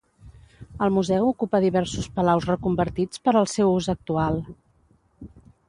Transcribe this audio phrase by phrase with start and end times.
[0.85, 4.43] El museu ocupa diversos palaus reconvertits per al seu ús actual.